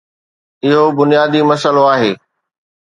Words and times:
اهو 0.65 0.85
بنيادي 0.97 1.39
مسئلو 1.51 1.81
آهي 1.93 2.13